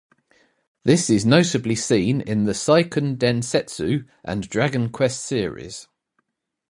This 0.83 1.11
is 1.11 1.27
notably 1.27 1.75
seen 1.75 2.21
in 2.21 2.45
the 2.45 2.53
"Seiken 2.55 3.17
Densetsu" 3.17 4.07
and 4.23 4.49
"Dragon 4.49 4.89
Quest" 4.89 5.23
series. 5.23 5.87